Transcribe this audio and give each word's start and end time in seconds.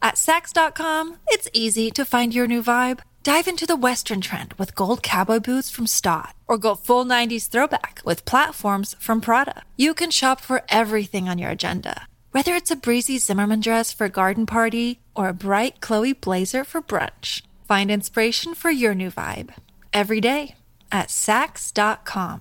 At 0.00 0.14
Saks.com, 0.14 1.16
it's 1.28 1.48
easy 1.52 1.90
to 1.90 2.04
find 2.04 2.32
your 2.32 2.46
new 2.46 2.62
vibe. 2.62 3.00
Dive 3.24 3.48
into 3.48 3.66
the 3.66 3.76
Western 3.76 4.20
trend 4.20 4.54
with 4.54 4.74
gold 4.74 5.02
cowboy 5.02 5.40
boots 5.40 5.70
from 5.70 5.86
Staud, 5.86 6.32
or 6.46 6.56
go 6.56 6.74
full 6.76 7.04
90s 7.04 7.48
throwback 7.48 8.00
with 8.04 8.24
platforms 8.24 8.94
from 9.00 9.20
Prada. 9.20 9.62
You 9.76 9.94
can 9.94 10.10
shop 10.10 10.40
for 10.40 10.62
everything 10.68 11.28
on 11.28 11.38
your 11.38 11.50
agenda, 11.50 12.06
whether 12.30 12.54
it's 12.54 12.70
a 12.70 12.76
breezy 12.76 13.18
Zimmermann 13.18 13.60
dress 13.60 13.92
for 13.92 14.04
a 14.04 14.10
garden 14.10 14.46
party 14.46 15.00
or 15.16 15.28
a 15.28 15.34
bright 15.34 15.80
Chloe 15.80 16.12
blazer 16.12 16.64
for 16.64 16.80
brunch. 16.80 17.42
Find 17.66 17.90
inspiration 17.90 18.54
for 18.54 18.70
your 18.70 18.94
new 18.94 19.10
vibe 19.10 19.50
every 19.92 20.20
day 20.20 20.54
at 20.92 21.08
Saks.com. 21.08 22.40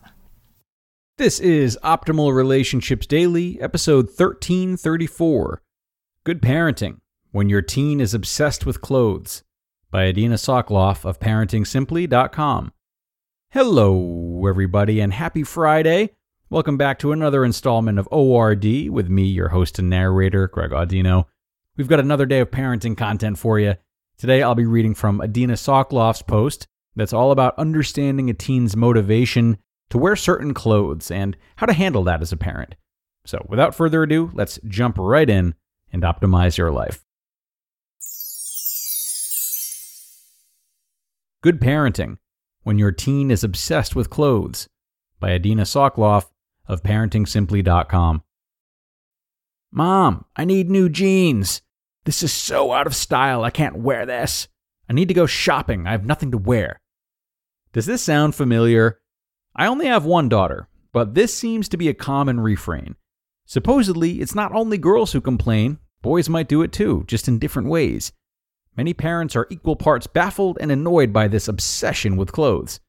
This 1.17 1.39
is 1.39 1.77
Optimal 1.83 2.35
Relationships 2.35 3.07
Daily, 3.07 3.59
episode 3.59 4.05
1334 4.05 5.61
Good 6.23 6.41
Parenting 6.41 6.99
When 7.37 7.49
Your 7.49 7.61
Teen 7.61 8.01
is 8.01 8.15
Obsessed 8.15 8.65
with 8.65 8.81
Clothes 8.81 9.43
by 9.91 10.07
Adina 10.07 10.37
Soclof 10.37 11.05
of 11.05 11.19
ParentingSimply.com. 11.19 12.71
Hello, 13.51 14.47
everybody, 14.47 14.99
and 14.99 15.13
happy 15.13 15.43
Friday. 15.43 16.15
Welcome 16.49 16.77
back 16.77 16.97
to 16.97 17.11
another 17.11 17.45
installment 17.45 17.99
of 17.99 18.09
ORD 18.11 18.89
with 18.89 19.07
me, 19.09 19.25
your 19.25 19.49
host 19.49 19.77
and 19.77 19.87
narrator, 19.87 20.47
Greg 20.47 20.71
Audino. 20.71 21.25
We've 21.75 21.87
got 21.87 21.99
another 21.99 22.25
day 22.25 22.39
of 22.39 22.49
parenting 22.49 22.97
content 22.97 23.37
for 23.37 23.59
you. 23.59 23.75
Today, 24.17 24.41
I'll 24.41 24.55
be 24.55 24.65
reading 24.65 24.95
from 24.95 25.21
Adina 25.21 25.53
Soclof's 25.53 26.23
post 26.23 26.65
that's 26.95 27.13
all 27.13 27.31
about 27.31 27.59
understanding 27.59 28.31
a 28.31 28.33
teen's 28.33 28.75
motivation 28.75 29.59
to 29.91 29.99
wear 29.99 30.15
certain 30.15 30.55
clothes 30.55 31.11
and 31.11 31.37
how 31.57 31.67
to 31.67 31.73
handle 31.73 32.03
that 32.05 32.23
as 32.23 32.31
a 32.31 32.35
parent. 32.35 32.73
So, 33.27 33.45
without 33.47 33.75
further 33.75 34.01
ado, 34.01 34.31
let's 34.33 34.59
jump 34.65 34.97
right 34.97 35.29
in 35.29 35.53
and 35.93 36.01
optimize 36.01 36.57
your 36.57 36.71
life. 36.71 37.03
Good 41.43 41.61
Parenting 41.61 42.17
When 42.63 42.79
Your 42.79 42.91
Teen 42.91 43.29
is 43.29 43.43
Obsessed 43.43 43.95
with 43.95 44.09
Clothes 44.09 44.67
by 45.19 45.33
Adina 45.33 45.63
Soclof 45.63 46.25
of 46.67 46.81
ParentingSimply.com. 46.81 48.23
Mom, 49.71 50.25
I 50.35 50.45
need 50.45 50.71
new 50.71 50.89
jeans. 50.89 51.61
This 52.05 52.23
is 52.23 52.33
so 52.33 52.71
out 52.71 52.87
of 52.87 52.95
style, 52.95 53.43
I 53.43 53.51
can't 53.51 53.77
wear 53.77 54.07
this. 54.07 54.47
I 54.89 54.93
need 54.93 55.09
to 55.09 55.13
go 55.13 55.27
shopping. 55.27 55.85
I 55.85 55.91
have 55.91 56.07
nothing 56.07 56.31
to 56.31 56.39
wear. 56.39 56.81
Does 57.71 57.85
this 57.85 58.01
sound 58.01 58.33
familiar? 58.33 58.99
I 59.55 59.67
only 59.67 59.85
have 59.85 60.05
one 60.05 60.29
daughter, 60.29 60.67
but 60.91 61.13
this 61.13 61.37
seems 61.37 61.69
to 61.69 61.77
be 61.77 61.87
a 61.87 61.93
common 61.93 62.39
refrain. 62.39 62.95
Supposedly, 63.45 64.21
it's 64.21 64.33
not 64.33 64.55
only 64.55 64.79
girls 64.79 65.11
who 65.11 65.21
complain, 65.21 65.77
boys 66.01 66.29
might 66.29 66.49
do 66.49 66.63
it 66.63 66.71
too, 66.71 67.03
just 67.05 67.27
in 67.27 67.37
different 67.37 67.69
ways. 67.69 68.11
Many 68.77 68.93
parents 68.93 69.35
are 69.35 69.47
equal 69.49 69.75
parts 69.75 70.05
baffled 70.05 70.59
and 70.61 70.71
annoyed 70.71 71.11
by 71.11 71.27
this 71.27 71.47
obsession 71.47 72.15
with 72.15 72.31
clothes. 72.31 72.79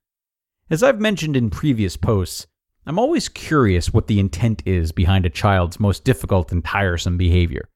As 0.68 0.82
I've 0.82 1.00
mentioned 1.00 1.34
in 1.34 1.48
previous 1.48 1.96
posts, 1.96 2.46
I'm 2.84 2.98
always 2.98 3.30
curious 3.30 3.92
what 3.92 4.06
the 4.06 4.20
intent 4.20 4.62
is 4.66 4.92
behind 4.92 5.24
a 5.24 5.30
child's 5.30 5.80
most 5.80 6.04
difficult 6.04 6.52
and 6.52 6.62
tiresome 6.62 7.16
behavior. 7.16 7.70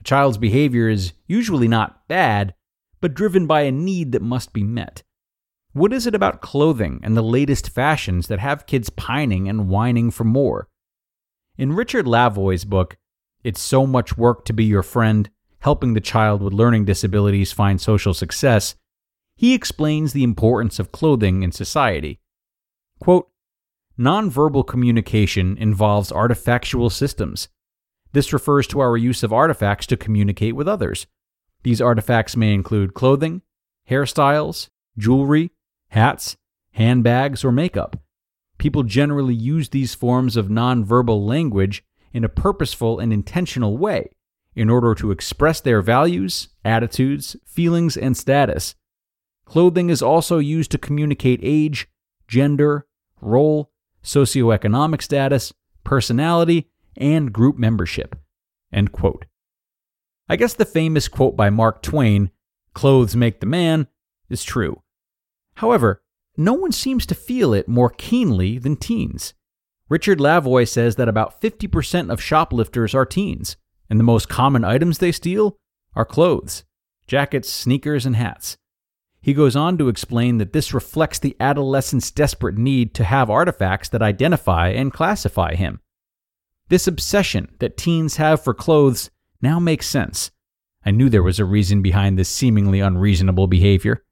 A 0.00 0.04
child's 0.04 0.38
behavior 0.38 0.88
is 0.88 1.12
usually 1.28 1.68
not 1.68 2.08
bad, 2.08 2.54
but 3.00 3.14
driven 3.14 3.46
by 3.46 3.62
a 3.62 3.70
need 3.70 4.10
that 4.10 4.22
must 4.22 4.52
be 4.52 4.64
met. 4.64 5.04
What 5.72 5.92
is 5.92 6.06
it 6.06 6.14
about 6.16 6.40
clothing 6.40 7.00
and 7.04 7.16
the 7.16 7.22
latest 7.22 7.68
fashions 7.68 8.26
that 8.26 8.40
have 8.40 8.66
kids 8.66 8.90
pining 8.90 9.48
and 9.48 9.68
whining 9.68 10.10
for 10.10 10.24
more? 10.24 10.68
In 11.56 11.74
Richard 11.74 12.06
Lavoie's 12.06 12.64
book, 12.64 12.96
It's 13.44 13.60
So 13.60 13.86
Much 13.86 14.16
Work 14.16 14.44
to 14.46 14.52
Be 14.52 14.64
Your 14.64 14.82
Friend 14.82 15.30
Helping 15.66 15.94
the 15.94 16.00
Child 16.00 16.42
with 16.42 16.52
Learning 16.52 16.84
Disabilities 16.84 17.50
Find 17.50 17.80
Social 17.80 18.14
Success, 18.14 18.76
he 19.34 19.52
explains 19.52 20.12
the 20.12 20.22
importance 20.22 20.78
of 20.78 20.92
clothing 20.92 21.42
in 21.42 21.50
society. 21.50 22.20
Quote, 23.00 23.28
Nonverbal 23.98 24.64
communication 24.64 25.58
involves 25.58 26.12
artifactual 26.12 26.92
systems. 26.92 27.48
This 28.12 28.32
refers 28.32 28.68
to 28.68 28.78
our 28.78 28.96
use 28.96 29.24
of 29.24 29.32
artifacts 29.32 29.88
to 29.88 29.96
communicate 29.96 30.54
with 30.54 30.68
others. 30.68 31.08
These 31.64 31.80
artifacts 31.80 32.36
may 32.36 32.54
include 32.54 32.94
clothing, 32.94 33.42
hairstyles, 33.90 34.68
jewelry, 34.96 35.50
hats, 35.88 36.36
handbags, 36.74 37.44
or 37.44 37.50
makeup. 37.50 37.96
People 38.58 38.84
generally 38.84 39.34
use 39.34 39.70
these 39.70 39.96
forms 39.96 40.36
of 40.36 40.46
nonverbal 40.46 41.26
language 41.26 41.82
in 42.12 42.22
a 42.22 42.28
purposeful 42.28 43.00
and 43.00 43.12
intentional 43.12 43.76
way 43.76 44.10
in 44.56 44.70
order 44.70 44.94
to 44.94 45.10
express 45.10 45.60
their 45.60 45.82
values, 45.82 46.48
attitudes, 46.64 47.36
feelings, 47.44 47.96
and 47.96 48.16
status. 48.16 48.74
Clothing 49.44 49.90
is 49.90 50.02
also 50.02 50.38
used 50.38 50.72
to 50.72 50.78
communicate 50.78 51.38
age, 51.42 51.88
gender, 52.26 52.86
role, 53.20 53.70
socioeconomic 54.02 55.02
status, 55.02 55.52
personality, 55.84 56.70
and 56.96 57.32
group 57.32 57.58
membership. 57.58 58.16
End 58.72 58.90
quote. 58.90 59.26
I 60.28 60.36
guess 60.36 60.54
the 60.54 60.64
famous 60.64 61.06
quote 61.06 61.36
by 61.36 61.50
Mark 61.50 61.82
Twain, 61.82 62.30
clothes 62.74 63.14
make 63.14 63.40
the 63.40 63.46
man, 63.46 63.86
is 64.28 64.42
true. 64.42 64.82
However, 65.56 66.02
no 66.36 66.54
one 66.54 66.72
seems 66.72 67.06
to 67.06 67.14
feel 67.14 67.52
it 67.54 67.68
more 67.68 67.90
keenly 67.90 68.58
than 68.58 68.76
teens. 68.76 69.34
Richard 69.88 70.18
Lavoie 70.18 70.68
says 70.68 70.96
that 70.96 71.08
about 71.08 71.40
50% 71.40 72.10
of 72.10 72.20
shoplifters 72.20 72.94
are 72.94 73.06
teens, 73.06 73.56
and 73.88 73.98
the 73.98 74.04
most 74.04 74.28
common 74.28 74.64
items 74.64 74.98
they 74.98 75.12
steal 75.12 75.56
are 75.94 76.04
clothes, 76.04 76.64
jackets, 77.06 77.50
sneakers, 77.50 78.06
and 78.06 78.16
hats. 78.16 78.56
He 79.20 79.34
goes 79.34 79.56
on 79.56 79.76
to 79.78 79.88
explain 79.88 80.38
that 80.38 80.52
this 80.52 80.72
reflects 80.72 81.18
the 81.18 81.36
adolescent's 81.40 82.10
desperate 82.10 82.56
need 82.56 82.94
to 82.94 83.04
have 83.04 83.28
artifacts 83.28 83.88
that 83.88 84.02
identify 84.02 84.68
and 84.68 84.92
classify 84.92 85.54
him. 85.54 85.80
This 86.68 86.86
obsession 86.86 87.54
that 87.58 87.76
teens 87.76 88.16
have 88.16 88.42
for 88.42 88.54
clothes 88.54 89.10
now 89.40 89.58
makes 89.58 89.88
sense. 89.88 90.30
I 90.84 90.92
knew 90.92 91.08
there 91.08 91.22
was 91.22 91.40
a 91.40 91.44
reason 91.44 91.82
behind 91.82 92.16
this 92.16 92.28
seemingly 92.28 92.80
unreasonable 92.80 93.48
behavior. 93.48 94.04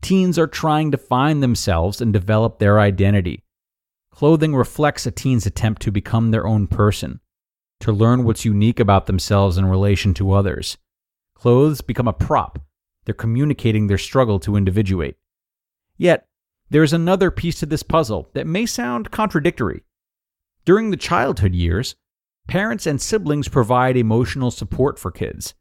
Teens 0.00 0.38
are 0.38 0.48
trying 0.48 0.90
to 0.90 0.98
find 0.98 1.40
themselves 1.40 2.00
and 2.00 2.12
develop 2.12 2.58
their 2.58 2.80
identity. 2.80 3.44
Clothing 4.10 4.54
reflects 4.54 5.06
a 5.06 5.12
teen's 5.12 5.46
attempt 5.46 5.80
to 5.82 5.92
become 5.92 6.32
their 6.32 6.46
own 6.46 6.66
person, 6.66 7.20
to 7.82 7.92
learn 7.92 8.24
what's 8.24 8.44
unique 8.44 8.80
about 8.80 9.06
themselves 9.06 9.58
in 9.58 9.66
relation 9.66 10.14
to 10.14 10.32
others. 10.32 10.78
Clothes 11.34 11.80
become 11.80 12.08
a 12.08 12.12
prop. 12.12 12.60
They're 13.04 13.14
communicating 13.14 13.86
their 13.86 13.98
struggle 13.98 14.38
to 14.40 14.56
individuate. 14.56 15.16
Yet, 15.96 16.26
there 16.70 16.84
is 16.84 16.92
another 16.92 17.30
piece 17.30 17.58
to 17.60 17.66
this 17.66 17.82
puzzle 17.82 18.30
that 18.34 18.46
may 18.46 18.66
sound 18.66 19.10
contradictory. 19.10 19.82
During 20.64 20.90
the 20.90 20.96
childhood 20.96 21.54
years, 21.54 21.96
parents 22.46 22.86
and 22.86 23.00
siblings 23.00 23.48
provide 23.48 23.96
emotional 23.96 24.50
support 24.50 24.98
for 24.98 25.10
kids. 25.10 25.54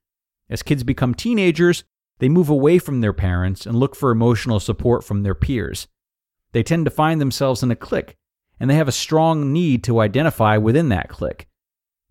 As 0.49 0.61
kids 0.61 0.83
become 0.83 1.15
teenagers, 1.15 1.83
they 2.19 2.29
move 2.29 2.49
away 2.49 2.77
from 2.77 3.01
their 3.01 3.13
parents 3.13 3.65
and 3.65 3.75
look 3.75 3.95
for 3.95 4.11
emotional 4.11 4.59
support 4.59 5.03
from 5.03 5.23
their 5.23 5.33
peers. 5.33 5.87
They 6.51 6.61
tend 6.61 6.85
to 6.85 6.91
find 6.91 7.19
themselves 7.19 7.63
in 7.63 7.71
a 7.71 7.75
clique, 7.75 8.15
and 8.59 8.69
they 8.69 8.75
have 8.75 8.87
a 8.87 8.91
strong 8.91 9.51
need 9.51 9.83
to 9.85 9.99
identify 9.99 10.57
within 10.57 10.89
that 10.89 11.09
clique. 11.09 11.47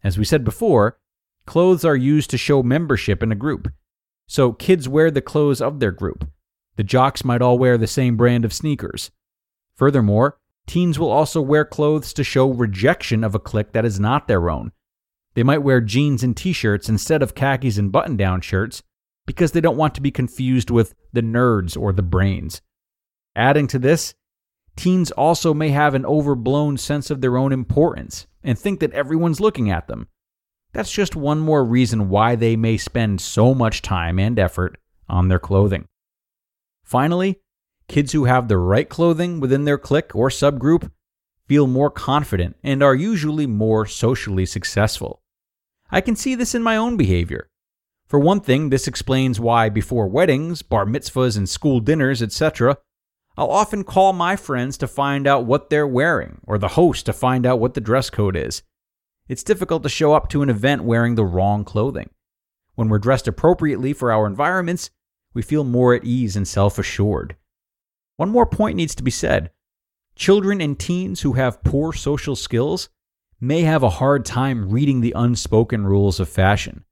As 0.02 0.19
we 0.19 0.25
said 0.25 0.44
before, 0.44 0.99
clothes 1.47 1.85
are 1.85 1.97
used 1.97 2.31
to 2.31 2.38
show 2.38 2.62
membership 2.62 3.23
in 3.23 3.32
a 3.32 3.37
group. 3.37 3.73
So 4.26 4.52
kids 4.52 4.88
wear 4.88 5.11
the 5.11 5.20
clothes 5.20 5.61
of 5.61 5.81
their 5.81 5.91
group. 5.91 6.29
The 6.76 6.85
jocks 6.85 7.25
might 7.25 7.43
all 7.43 7.58
wear 7.58 7.76
the 7.76 7.87
same 7.87 8.17
brand 8.17 8.44
of 8.44 8.52
sneakers. 8.52 9.11
Furthermore, 9.75 10.38
teens 10.67 10.99
will 10.99 11.11
also 11.11 11.43
wear 11.43 11.64
clothes 11.64 12.12
to 12.14 12.25
show 12.25 12.50
rejection 12.50 13.25
of 13.25 13.35
a 13.35 13.41
clique 13.41 13.73
that 13.73 13.85
is 13.85 14.00
not 14.00 14.29
their 14.29 14.49
own. 14.49 14.73
They 15.35 15.43
might 15.43 15.58
wear 15.58 15.81
jeans 15.81 16.23
and 16.23 16.37
t 16.37 16.53
shirts 16.53 16.88
instead 16.88 17.23
of 17.23 17.35
khakis 17.35 17.76
and 17.76 17.93
button 17.93 18.17
down 18.17 18.41
shirts 18.41 18.82
because 19.26 19.53
they 19.53 19.61
don't 19.61 19.76
want 19.76 19.94
to 19.96 20.00
be 20.00 20.11
confused 20.11 20.70
with 20.70 20.94
the 21.12 21.23
nerds 21.23 21.81
or 21.81 21.93
the 21.93 22.03
brains. 22.03 22.62
Adding 23.37 23.67
to 23.69 23.79
this, 23.79 24.14
teens 24.76 25.11
also 25.11 25.53
may 25.53 25.69
have 25.69 25.94
an 25.94 26.06
overblown 26.06 26.76
sense 26.79 27.11
of 27.11 27.20
their 27.20 27.37
own 27.37 27.53
importance 27.53 28.26
and 28.42 28.58
think 28.58 28.81
that 28.81 28.92
everyone's 28.92 29.40
looking 29.40 29.70
at 29.70 29.88
them. 29.88 30.08
that's 30.72 30.92
just 30.92 31.16
one 31.16 31.40
more 31.40 31.64
reason 31.64 32.08
why 32.08 32.37
they 32.37 32.54
may 32.56 32.76
spend 32.76 33.20
so 33.20 33.52
much 33.54 33.82
time 33.82 34.19
and 34.19 34.38
effort 34.38 34.78
on 35.08 35.26
their 35.26 35.38
clothing. 35.38 35.84
Finally, 36.84 37.40
kids 37.88 38.12
who 38.12 38.25
have 38.25 38.46
the 38.46 38.56
right 38.56 38.88
clothing 38.88 39.40
within 39.40 39.64
their 39.64 39.78
clique 39.78 40.14
or 40.14 40.28
subgroup 40.28 40.90
feel 41.46 41.66
more 41.66 41.90
confident 41.90 42.56
and 42.62 42.82
are 42.82 42.94
usually 42.94 43.46
more 43.46 43.84
socially 43.84 44.46
successful. 44.46 45.20
I 45.90 46.00
can 46.00 46.14
see 46.14 46.36
this 46.36 46.54
in 46.54 46.62
my 46.62 46.76
own 46.76 46.96
behavior. 46.96 47.48
For 48.06 48.20
one 48.20 48.40
thing, 48.40 48.70
this 48.70 48.86
explains 48.86 49.40
why 49.40 49.69
before 49.69 50.06
weddings, 50.06 50.62
bar 50.62 50.86
mitzvahs, 50.86 51.36
and 51.36 51.48
school 51.48 51.81
dinners, 51.81 52.22
etc., 52.22 52.76
I'll 53.40 53.50
often 53.50 53.84
call 53.84 54.12
my 54.12 54.37
friends 54.37 54.76
to 54.76 54.87
find 54.87 55.26
out 55.26 55.46
what 55.46 55.70
they're 55.70 55.87
wearing, 55.87 56.42
or 56.46 56.58
the 56.58 56.69
host 56.69 57.06
to 57.06 57.14
find 57.14 57.46
out 57.46 57.58
what 57.58 57.72
the 57.72 57.81
dress 57.81 58.10
code 58.10 58.37
is. 58.37 58.62
It's 59.28 59.42
difficult 59.42 59.82
to 59.82 59.88
show 59.88 60.12
up 60.12 60.28
to 60.28 60.42
an 60.42 60.50
event 60.50 60.84
wearing 60.84 61.14
the 61.14 61.25
wrong 61.25 61.64
clothing. 61.64 62.10
When 62.75 62.90
we're 62.90 62.98
dressed 62.98 63.26
appropriately 63.26 63.94
for 63.94 64.12
our 64.12 64.26
environments, 64.26 64.90
we 65.32 65.40
feel 65.40 65.64
more 65.64 65.94
at 65.94 66.04
ease 66.04 66.37
and 66.37 66.46
self 66.46 66.78
assured. 66.78 67.34
One 68.19 68.28
more 68.28 68.44
point 68.44 68.76
needs 68.76 68.94
to 68.96 69.02
be 69.02 69.10
said. 69.10 69.50
Children 70.14 70.60
and 70.60 70.78
teens 70.78 71.22
who 71.22 71.32
have 71.32 71.64
poor 71.64 71.94
social 71.94 72.36
skills 72.36 72.90
may 73.40 73.62
have 73.62 73.82
a 73.82 73.88
hard 73.88 74.26
time 74.26 74.69
reading 74.69 75.00
the 75.00 75.14
unspoken 75.16 75.86
rules 75.86 76.20
of 76.20 76.28
fashion. 76.28 76.84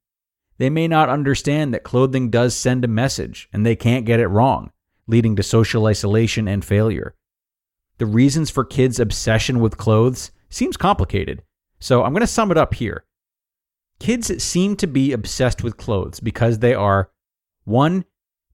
They 0.57 0.71
may 0.71 0.89
not 0.89 1.11
understand 1.11 1.75
that 1.75 1.85
clothing 1.85 2.31
does 2.31 2.57
send 2.57 2.87
a 2.87 2.89
message 2.89 3.51
and 3.53 3.67
they 3.67 3.77
can't 3.77 4.07
get 4.07 4.19
it 4.19 4.29
wrong, 4.29 4.73
leading 5.09 5.35
to 5.35 5.43
social 5.43 5.87
isolation 5.87 6.47
and 6.47 6.65
failure. 6.65 7.15
The 7.97 8.07
reasons 8.07 8.51
for 8.51 8.65
kids' 8.65 9.01
obsession 9.01 9.59
with 9.59 9.77
clothes 9.77 10.31
seems 10.51 10.77
complicated, 10.77 11.43
so 11.81 12.05
I'm 12.05 12.13
going 12.13 12.21
to 12.21 12.27
sum 12.29 12.53
it 12.53 12.57
up 12.57 12.75
here. 12.75 13.05
Kids 13.99 14.41
seem 14.43 14.77
to 14.77 14.87
be 14.87 15.13
obsessed 15.13 15.65
with 15.65 15.77
clothes 15.77 16.21
because 16.21 16.61
they 16.61 16.75
are 16.75 17.11
1. 17.65 18.05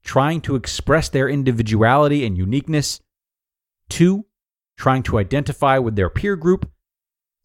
trying 0.03 0.41
to 0.43 0.55
express 0.56 1.11
their 1.11 1.29
individuality 1.29 2.25
and 2.25 2.39
uniqueness, 2.39 3.00
2. 3.91 4.25
trying 4.79 5.03
to 5.03 5.19
identify 5.19 5.77
with 5.79 5.97
their 5.97 6.09
peer 6.09 6.37
group, 6.37 6.71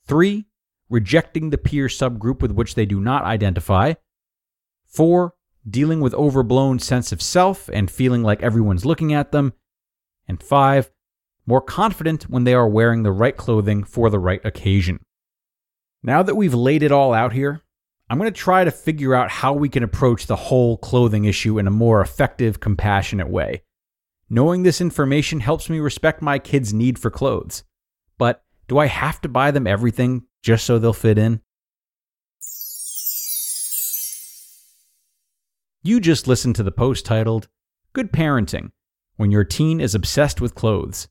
3. 0.06 0.46
rejecting 0.90 1.50
the 1.50 1.58
peer 1.58 1.88
subgroup 1.88 2.42
with 2.42 2.52
which 2.52 2.76
they 2.76 2.86
do 2.86 3.02
not 3.02 3.26
identify, 3.26 3.94
Four, 4.88 5.36
dealing 5.70 6.02
with 6.02 6.14
overblown 6.14 6.80
sense 6.80 7.12
of 7.12 7.22
self 7.22 7.70
and 7.72 7.92
feeling 7.92 8.24
like 8.24 8.42
everyone's 8.42 8.86
looking 8.86 9.14
at 9.14 9.32
them. 9.32 9.54
And 10.28 10.42
five, 10.42 10.92
more 11.46 11.62
confident 11.62 12.24
when 12.30 12.44
they 12.44 12.54
are 12.54 12.68
wearing 12.68 13.04
the 13.04 13.12
right 13.12 13.36
clothing 13.36 13.84
for 13.84 14.10
the 14.10 14.20
right 14.20 14.44
occasion. 14.46 15.00
Now 16.04 16.24
that 16.24 16.36
we've 16.36 16.54
laid 16.54 16.84
it 16.84 16.92
all 16.92 17.14
out 17.14 17.34
here, 17.34 17.62
I'm 18.10 18.18
going 18.18 18.32
to 18.32 18.40
try 18.40 18.64
to 18.64 18.72
figure 18.72 19.14
out 19.14 19.30
how 19.30 19.54
we 19.54 19.70
can 19.70 19.84
approach 19.84 20.26
the 20.26 20.36
whole 20.36 20.78
clothing 20.78 21.26
issue 21.26 21.60
in 21.60 21.68
a 21.68 21.72
more 21.72 22.02
effective, 22.02 22.60
compassionate 22.60 23.30
way. 23.30 23.64
Knowing 24.30 24.64
this 24.64 24.82
information 24.82 25.40
helps 25.40 25.70
me 25.70 25.80
respect 25.80 26.22
my 26.22 26.40
kids' 26.40 26.74
need 26.74 26.98
for 26.98 27.10
clothes. 27.12 27.64
But 28.18 28.44
do 28.68 28.78
I 28.78 28.86
have 28.86 29.20
to 29.22 29.30
buy 29.30 29.52
them 29.52 29.68
everything 29.68 30.24
just 30.44 30.66
so 30.66 30.80
they'll 30.80 30.94
fit 30.94 31.18
in? 31.18 31.42
You 35.82 36.02
just 36.02 36.28
listened 36.28 36.58
to 36.58 36.64
the 36.64 36.74
post 36.74 37.06
titled 37.06 37.48
Good 37.94 38.12
Parenting 38.12 38.72
When 39.16 39.32
Your 39.32 39.46
Teen 39.46 39.80
is 39.80 39.96
Obsessed 39.96 40.42
with 40.42 40.54
Clothes 40.54 41.08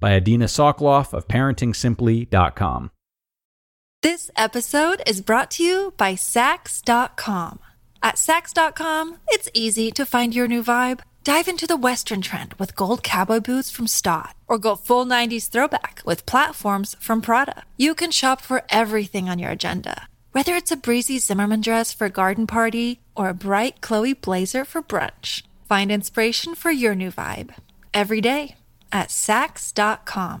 by 0.00 0.16
Adina 0.16 0.46
Soclof 0.46 1.12
of 1.12 1.28
ParentingSimply.com. 1.28 2.90
This 4.02 4.28
episode 4.34 5.00
is 5.06 5.20
brought 5.20 5.52
to 5.52 5.62
you 5.62 5.94
by 5.96 6.14
Saks.com. 6.14 7.60
At 8.02 8.16
Saks.com, 8.16 9.18
it's 9.28 9.48
easy 9.54 9.92
to 9.92 10.04
find 10.04 10.34
your 10.34 10.48
new 10.48 10.64
vibe. 10.64 11.02
Dive 11.22 11.46
into 11.46 11.68
the 11.68 11.76
Western 11.76 12.20
trend 12.20 12.54
with 12.54 12.74
gold 12.74 13.04
cowboy 13.04 13.38
boots 13.38 13.70
from 13.70 13.86
Staud, 13.86 14.34
or 14.48 14.58
go 14.58 14.74
full 14.74 15.06
90s 15.06 15.48
throwback 15.48 16.02
with 16.04 16.26
platforms 16.26 16.96
from 16.98 17.22
Prada. 17.22 17.62
You 17.76 17.94
can 17.94 18.10
shop 18.10 18.40
for 18.40 18.64
everything 18.70 19.28
on 19.28 19.38
your 19.38 19.50
agenda 19.50 20.08
whether 20.32 20.54
it's 20.54 20.70
a 20.70 20.76
breezy 20.76 21.18
Zimmermann 21.18 21.60
dress 21.60 21.92
for 21.92 22.04
a 22.04 22.10
garden 22.10 22.46
party 22.46 23.00
or 23.20 23.28
a 23.28 23.34
bright 23.34 23.82
Chloe 23.82 24.14
blazer 24.14 24.64
for 24.64 24.82
brunch, 24.82 25.42
find 25.68 25.92
inspiration 25.92 26.54
for 26.54 26.70
your 26.70 26.94
new 26.94 27.10
vibe 27.10 27.54
every 27.92 28.22
day 28.22 28.54
at 28.90 29.08
Saks.com. 29.08 30.40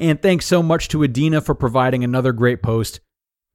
And 0.00 0.20
thanks 0.22 0.46
so 0.46 0.62
much 0.62 0.88
to 0.88 1.04
Adina 1.04 1.42
for 1.42 1.54
providing 1.54 2.02
another 2.02 2.32
great 2.32 2.62
post. 2.62 3.00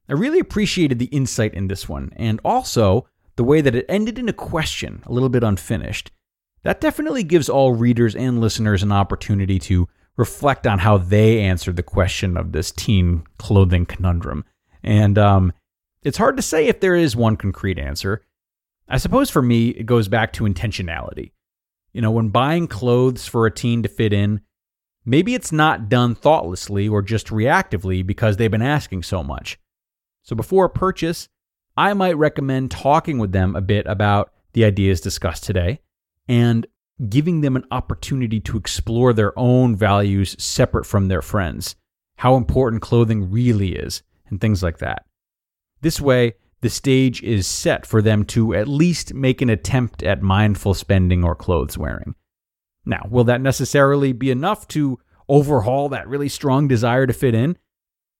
I 0.08 0.12
really 0.12 0.38
appreciated 0.38 1.00
the 1.00 1.06
insight 1.06 1.52
in 1.54 1.66
this 1.66 1.88
one, 1.88 2.12
and 2.14 2.40
also 2.44 3.08
the 3.34 3.42
way 3.42 3.60
that 3.60 3.74
it 3.74 3.84
ended 3.88 4.16
in 4.16 4.28
a 4.28 4.32
question, 4.32 5.02
a 5.06 5.12
little 5.12 5.28
bit 5.28 5.42
unfinished. 5.42 6.12
That 6.62 6.80
definitely 6.80 7.24
gives 7.24 7.48
all 7.48 7.74
readers 7.74 8.14
and 8.14 8.40
listeners 8.40 8.84
an 8.84 8.92
opportunity 8.92 9.58
to 9.58 9.88
reflect 10.16 10.68
on 10.68 10.78
how 10.78 10.98
they 10.98 11.40
answered 11.40 11.74
the 11.74 11.82
question 11.82 12.36
of 12.36 12.52
this 12.52 12.70
teen 12.70 13.24
clothing 13.38 13.84
conundrum. 13.84 14.44
And 14.84 15.18
um, 15.18 15.52
it's 16.04 16.18
hard 16.18 16.36
to 16.36 16.42
say 16.42 16.68
if 16.68 16.78
there 16.78 16.94
is 16.94 17.16
one 17.16 17.36
concrete 17.36 17.78
answer. 17.78 18.24
I 18.88 18.98
suppose 18.98 19.30
for 19.30 19.42
me, 19.42 19.70
it 19.70 19.84
goes 19.84 20.06
back 20.06 20.32
to 20.34 20.44
intentionality. 20.44 21.32
You 21.92 22.02
know, 22.02 22.12
when 22.12 22.28
buying 22.28 22.68
clothes 22.68 23.26
for 23.26 23.46
a 23.46 23.50
teen 23.50 23.82
to 23.82 23.88
fit 23.88 24.12
in, 24.12 24.42
Maybe 25.08 25.34
it's 25.34 25.52
not 25.52 25.88
done 25.88 26.16
thoughtlessly 26.16 26.88
or 26.88 27.00
just 27.00 27.28
reactively 27.28 28.04
because 28.04 28.36
they've 28.36 28.50
been 28.50 28.60
asking 28.60 29.04
so 29.04 29.22
much. 29.22 29.56
So 30.24 30.34
before 30.34 30.64
a 30.64 30.70
purchase, 30.70 31.28
I 31.76 31.94
might 31.94 32.16
recommend 32.16 32.72
talking 32.72 33.18
with 33.18 33.30
them 33.30 33.54
a 33.54 33.60
bit 33.60 33.86
about 33.86 34.32
the 34.52 34.64
ideas 34.64 35.00
discussed 35.00 35.44
today 35.44 35.80
and 36.26 36.66
giving 37.08 37.40
them 37.40 37.54
an 37.54 37.66
opportunity 37.70 38.40
to 38.40 38.56
explore 38.56 39.12
their 39.12 39.38
own 39.38 39.76
values 39.76 40.34
separate 40.42 40.86
from 40.86 41.06
their 41.06 41.22
friends, 41.22 41.76
how 42.16 42.34
important 42.34 42.82
clothing 42.82 43.30
really 43.30 43.76
is, 43.76 44.02
and 44.28 44.40
things 44.40 44.60
like 44.60 44.78
that. 44.78 45.04
This 45.82 46.00
way, 46.00 46.34
the 46.62 46.70
stage 46.70 47.22
is 47.22 47.46
set 47.46 47.86
for 47.86 48.02
them 48.02 48.24
to 48.24 48.54
at 48.54 48.66
least 48.66 49.14
make 49.14 49.40
an 49.40 49.50
attempt 49.50 50.02
at 50.02 50.20
mindful 50.20 50.74
spending 50.74 51.22
or 51.22 51.36
clothes 51.36 51.78
wearing. 51.78 52.16
Now, 52.86 53.06
will 53.10 53.24
that 53.24 53.40
necessarily 53.40 54.12
be 54.12 54.30
enough 54.30 54.68
to 54.68 55.00
overhaul 55.28 55.88
that 55.88 56.08
really 56.08 56.28
strong 56.28 56.68
desire 56.68 57.06
to 57.06 57.12
fit 57.12 57.34
in? 57.34 57.58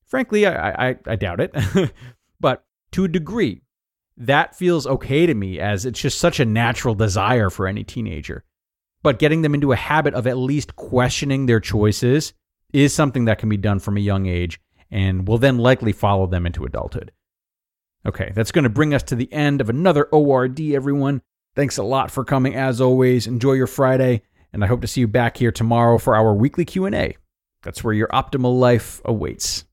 Frankly, 0.06 0.44
I, 0.44 0.88
I, 0.88 0.96
I 1.06 1.16
doubt 1.16 1.40
it. 1.40 1.54
but 2.40 2.64
to 2.92 3.04
a 3.04 3.08
degree, 3.08 3.62
that 4.16 4.56
feels 4.56 4.86
okay 4.86 5.24
to 5.26 5.34
me 5.34 5.60
as 5.60 5.86
it's 5.86 6.00
just 6.00 6.18
such 6.18 6.40
a 6.40 6.44
natural 6.44 6.96
desire 6.96 7.48
for 7.48 7.68
any 7.68 7.84
teenager. 7.84 8.44
But 9.02 9.20
getting 9.20 9.42
them 9.42 9.54
into 9.54 9.72
a 9.72 9.76
habit 9.76 10.14
of 10.14 10.26
at 10.26 10.36
least 10.36 10.74
questioning 10.74 11.46
their 11.46 11.60
choices 11.60 12.32
is 12.72 12.92
something 12.92 13.26
that 13.26 13.38
can 13.38 13.48
be 13.48 13.56
done 13.56 13.78
from 13.78 13.96
a 13.96 14.00
young 14.00 14.26
age 14.26 14.60
and 14.90 15.28
will 15.28 15.38
then 15.38 15.58
likely 15.58 15.92
follow 15.92 16.26
them 16.26 16.44
into 16.44 16.64
adulthood. 16.64 17.12
Okay, 18.04 18.32
that's 18.34 18.52
going 18.52 18.64
to 18.64 18.70
bring 18.70 18.94
us 18.94 19.02
to 19.04 19.16
the 19.16 19.32
end 19.32 19.60
of 19.60 19.68
another 19.68 20.04
ORD, 20.04 20.60
everyone. 20.60 21.22
Thanks 21.54 21.76
a 21.76 21.82
lot 21.82 22.10
for 22.10 22.24
coming 22.24 22.54
as 22.54 22.80
always. 22.80 23.26
Enjoy 23.26 23.52
your 23.52 23.66
Friday 23.66 24.22
and 24.52 24.64
I 24.64 24.66
hope 24.66 24.80
to 24.80 24.86
see 24.86 25.00
you 25.00 25.08
back 25.08 25.36
here 25.36 25.52
tomorrow 25.52 25.98
for 25.98 26.16
our 26.16 26.34
weekly 26.34 26.64
Q&A. 26.64 27.16
That's 27.62 27.82
where 27.82 27.94
your 27.94 28.08
optimal 28.08 28.58
life 28.58 29.00
awaits. 29.04 29.64